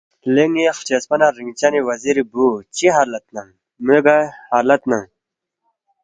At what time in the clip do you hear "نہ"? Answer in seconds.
1.21-1.27